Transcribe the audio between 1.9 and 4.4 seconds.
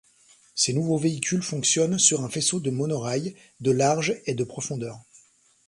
sur un faisceau de monorail, de large et